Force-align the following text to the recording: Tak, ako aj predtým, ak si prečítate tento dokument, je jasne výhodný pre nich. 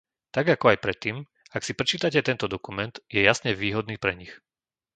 Tak, 0.35 0.45
ako 0.55 0.65
aj 0.73 0.81
predtým, 0.85 1.17
ak 1.55 1.61
si 1.63 1.77
prečítate 1.79 2.17
tento 2.29 2.47
dokument, 2.55 2.93
je 3.15 3.19
jasne 3.29 3.51
výhodný 3.63 3.95
pre 4.03 4.13
nich. 4.21 4.33